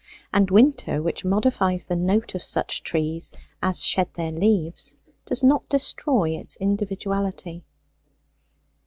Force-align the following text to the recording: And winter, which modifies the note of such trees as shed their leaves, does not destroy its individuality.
And 0.33 0.49
winter, 0.49 0.99
which 0.99 1.23
modifies 1.23 1.85
the 1.85 1.95
note 1.95 2.33
of 2.33 2.43
such 2.43 2.81
trees 2.81 3.31
as 3.61 3.83
shed 3.85 4.11
their 4.15 4.31
leaves, 4.31 4.95
does 5.25 5.43
not 5.43 5.69
destroy 5.69 6.31
its 6.31 6.55
individuality. 6.55 7.63